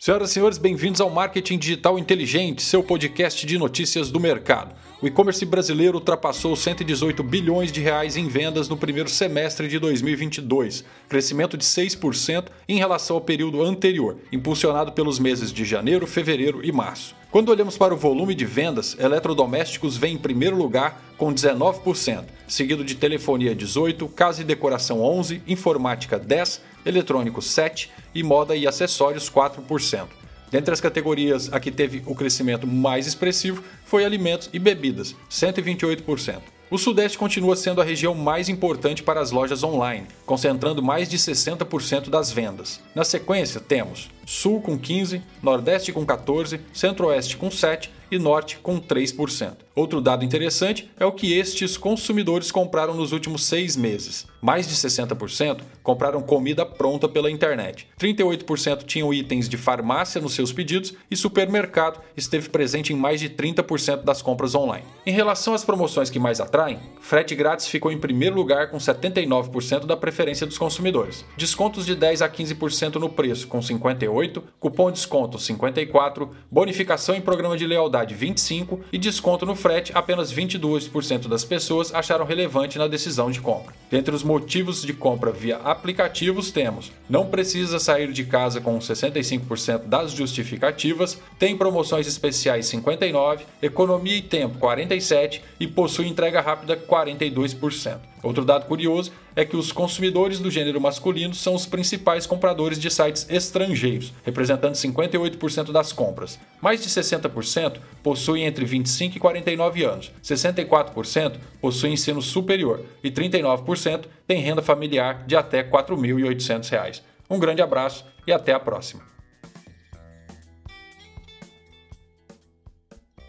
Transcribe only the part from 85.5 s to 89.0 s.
aplicativos temos: não precisa sair de casa com